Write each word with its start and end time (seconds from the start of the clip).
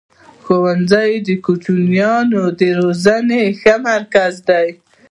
ښوونځی 0.45 1.11
د 1.27 1.29
کوچنیانو 1.45 2.43
د 2.59 2.61
روزني 2.79 3.45
ښه 3.59 3.73
مرکز 3.89 4.33
دی. 4.49 4.67